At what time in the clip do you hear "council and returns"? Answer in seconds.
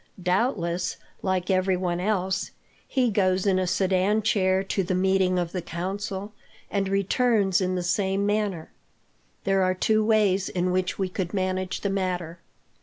5.61-7.61